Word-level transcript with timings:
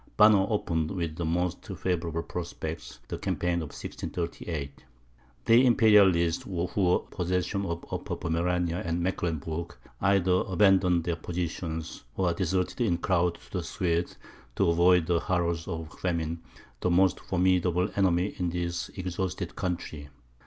Banner 0.17 0.47
opened, 0.49 0.89
with 0.89 1.15
the 1.17 1.25
most 1.25 1.63
favourable 1.77 2.23
prospects, 2.23 2.99
the 3.07 3.19
campaign 3.19 3.57
of 3.57 3.67
1638. 3.69 4.83
The 5.45 5.63
Imperialists 5.63 6.41
who 6.41 6.53
were 6.73 7.01
in 7.03 7.07
possession 7.11 7.67
of 7.67 7.85
Upper 7.93 8.15
Pomerania 8.15 8.79
and 8.83 8.99
Mecklenburg, 9.03 9.75
either 10.01 10.41
abandoned 10.47 11.03
their 11.03 11.17
positions, 11.17 12.03
or 12.17 12.33
deserted 12.33 12.81
in 12.81 12.97
crowds 12.97 13.41
to 13.51 13.59
the 13.59 13.63
Swedes, 13.63 14.17
to 14.55 14.69
avoid 14.69 15.05
the 15.05 15.19
horrors 15.19 15.67
of 15.67 15.93
famine, 15.99 16.41
the 16.79 16.89
most 16.89 17.19
formidable 17.19 17.87
enemy 17.95 18.33
in 18.39 18.49
this 18.49 18.89
exhausted 18.95 19.55
country. 19.55 20.09